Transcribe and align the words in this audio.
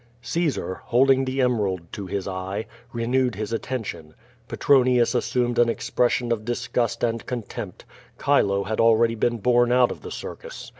Cfpsar, 0.23 0.79
holding 0.85 1.25
the 1.25 1.41
emerald 1.41 1.81
to 1.93 2.07
his 2.07 2.27
eye, 2.27 2.65
renewed 2.91 3.35
his 3.35 3.53
atten 3.53 3.83
tion. 3.83 4.15
Petronius 4.47 5.13
assumed 5.13 5.59
an 5.59 5.69
expression 5.69 6.31
of 6.31 6.43
disgust 6.43 7.03
and 7.03 7.23
con 7.27 7.43
tempt. 7.43 7.85
Chilo 8.25 8.63
had 8.63 8.79
already 8.79 9.13
been 9.13 9.37
borne 9.37 9.71
out 9.71 9.91
of 9.91 10.01
the 10.01 10.09
circus. 10.09 10.69